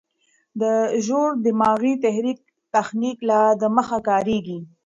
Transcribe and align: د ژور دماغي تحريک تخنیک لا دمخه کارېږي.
د 0.61 0.63
ژور 1.05 1.29
دماغي 1.45 1.93
تحريک 2.03 2.39
تخنیک 2.73 3.17
لا 3.29 3.41
دمخه 3.63 3.99
کارېږي. 4.09 4.59